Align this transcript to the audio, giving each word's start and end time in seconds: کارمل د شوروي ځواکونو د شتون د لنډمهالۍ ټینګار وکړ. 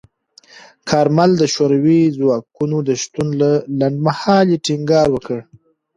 کارمل 0.89 1.31
د 1.37 1.43
شوروي 1.53 2.01
ځواکونو 2.17 2.77
د 2.87 2.89
شتون 3.01 3.27
د 3.41 3.43
لنډمهالۍ 3.79 4.57
ټینګار 4.65 5.07
وکړ. 5.11 5.39